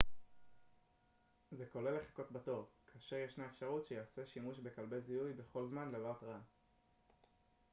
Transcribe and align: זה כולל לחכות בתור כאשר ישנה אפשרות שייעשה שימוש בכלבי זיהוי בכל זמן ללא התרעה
זה 1.51 1.65
כולל 1.73 1.95
לחכות 1.97 2.31
בתור 2.31 2.67
כאשר 2.93 3.15
ישנה 3.15 3.45
אפשרות 3.45 3.85
שייעשה 3.85 4.25
שימוש 4.25 4.59
בכלבי 4.59 5.01
זיהוי 5.01 5.33
בכל 5.33 5.67
זמן 5.69 5.91
ללא 5.91 6.11
התרעה 6.11 6.39